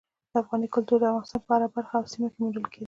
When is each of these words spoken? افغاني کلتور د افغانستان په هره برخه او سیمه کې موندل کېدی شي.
افغاني 0.41 0.67
کلتور 0.75 0.99
د 1.01 1.03
افغانستان 1.09 1.41
په 1.45 1.51
هره 1.55 1.67
برخه 1.75 1.93
او 1.99 2.05
سیمه 2.13 2.27
کې 2.31 2.37
موندل 2.41 2.63
کېدی 2.71 2.75
شي. 2.77 2.79